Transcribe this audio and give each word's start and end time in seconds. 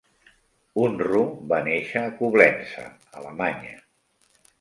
Unruh 0.83 1.35
va 1.51 1.59
néixer 1.67 2.03
a 2.05 2.13
Coblença, 2.21 2.87
Alemanya. 3.21 3.75